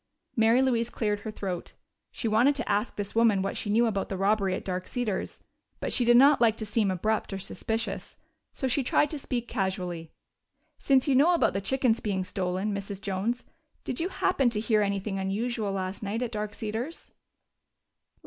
[0.35, 1.73] Mary Louise cleared her throat.
[2.09, 5.41] She wanted to ask this woman what she knew about the robbery at Dark Cedars,
[5.79, 8.17] but she did not like to seem abrupt or suspicious.
[8.51, 10.11] So she tried to speak casually.
[10.79, 12.99] "Since you know about the chickens being stolen, Mrs.
[12.99, 13.43] Jones,
[13.83, 17.11] did you happen to hear anything unusual last night at Dark Cedars?"